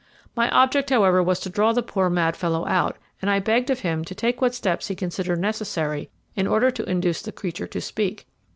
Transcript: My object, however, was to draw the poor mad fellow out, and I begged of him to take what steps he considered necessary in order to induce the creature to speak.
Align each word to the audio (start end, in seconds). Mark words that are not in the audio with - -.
My 0.35 0.49
object, 0.49 0.89
however, 0.89 1.21
was 1.21 1.39
to 1.41 1.49
draw 1.51 1.73
the 1.73 1.83
poor 1.83 2.09
mad 2.09 2.35
fellow 2.35 2.65
out, 2.65 2.97
and 3.21 3.29
I 3.29 3.37
begged 3.37 3.69
of 3.69 3.81
him 3.81 4.03
to 4.05 4.15
take 4.15 4.41
what 4.41 4.55
steps 4.55 4.87
he 4.87 4.95
considered 4.95 5.39
necessary 5.39 6.09
in 6.35 6.47
order 6.47 6.71
to 6.71 6.89
induce 6.89 7.21
the 7.21 7.31
creature 7.31 7.67
to 7.67 7.79
speak. 7.79 8.25